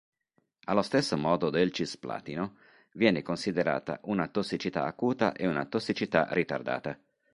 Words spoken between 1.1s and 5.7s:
modo del cisplatino, viene considerata una tossicità acuta e una